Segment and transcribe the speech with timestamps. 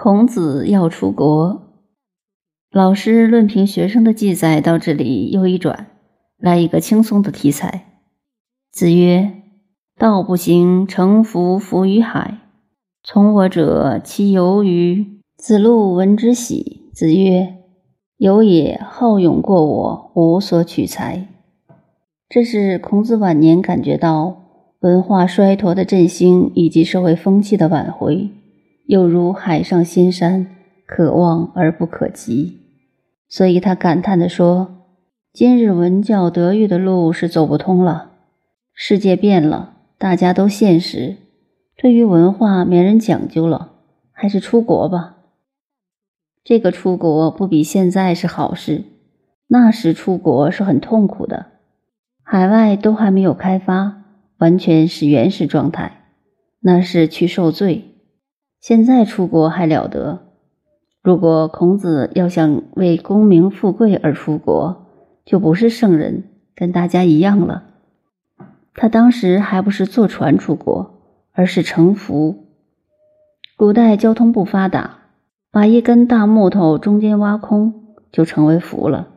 [0.00, 1.60] 孔子要出国，
[2.70, 5.88] 老师论评学生的记载到这里又一转，
[6.38, 7.98] 来一个轻松的题材。
[8.70, 9.42] 子曰
[9.98, 12.38] ：“道不行，乘浮浮于海。
[13.02, 16.88] 从我者，其由于？”子路闻之喜。
[16.94, 17.56] 子曰
[18.18, 21.26] ：“有也，好勇过我，无所取材。”
[22.30, 24.44] 这是孔子晚年感觉到
[24.78, 28.30] 文化衰脱的振兴以及社会风气的挽回。
[28.88, 30.46] 又如海上仙山，
[30.86, 32.58] 可望而不可及，
[33.28, 34.86] 所以他感叹地说
[35.30, 38.12] ：“今日文教德育的路是走不通了。
[38.72, 41.18] 世界变了，大家都现实，
[41.76, 43.72] 对于文化没人讲究了，
[44.10, 45.16] 还是出国吧。
[46.42, 48.84] 这个出国不比现在是好事，
[49.48, 51.44] 那时出国是很痛苦的，
[52.22, 54.02] 海外都还没有开发，
[54.38, 56.04] 完全是原始状态，
[56.60, 57.84] 那是去受罪。”
[58.60, 60.18] 现在出国还了得？
[61.00, 64.86] 如果孔子要想为功名富贵而出国，
[65.24, 66.24] 就不是圣人，
[66.56, 67.62] 跟大家一样了。
[68.74, 71.00] 他当时还不是坐船出国，
[71.32, 72.46] 而是乘浮。
[73.56, 74.98] 古代交通不发达，
[75.52, 79.08] 把一根大木头中间挖空，就成为浮了。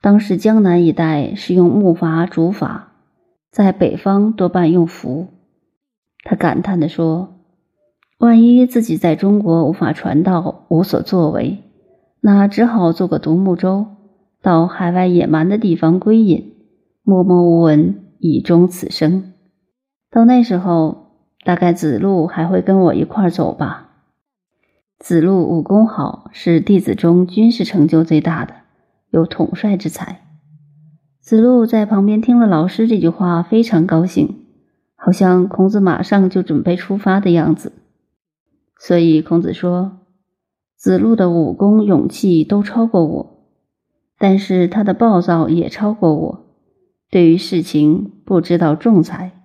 [0.00, 2.82] 当时江南一带是用木筏、竹筏，
[3.50, 5.26] 在北方多半用浮。
[6.22, 7.39] 他感叹地说。
[8.20, 11.64] 万一自己在中国无法传道，无所作为，
[12.20, 13.86] 那只好做个独木舟，
[14.42, 16.52] 到海外野蛮的地方归隐，
[17.02, 19.32] 默默无闻，以终此生。
[20.10, 21.12] 到那时候，
[21.46, 23.88] 大概子路还会跟我一块走吧。
[24.98, 28.52] 子路武功好，是弟子中军事成就最大的，
[29.08, 30.20] 有统帅之才。
[31.22, 34.44] 子路在旁边听了老师这句话，非常高兴，
[34.94, 37.72] 好像孔子马上就准备出发的样子。
[38.82, 39.98] 所以孔子说，
[40.74, 43.44] 子路的武功、勇气都超过我，
[44.18, 46.46] 但是他的暴躁也超过我。
[47.10, 49.44] 对于事情不知道仲裁，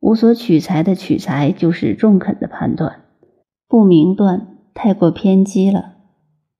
[0.00, 3.04] 无所取材的取材就是中肯的判断，
[3.68, 5.95] 不明断太过偏激了。